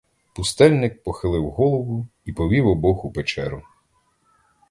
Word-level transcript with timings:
Пустельник 0.33 1.03
похилив 1.03 1.49
голову 1.51 2.07
і 2.25 2.33
повів 2.33 2.67
обох 2.67 3.05
у 3.05 3.11
печеру. 3.11 3.63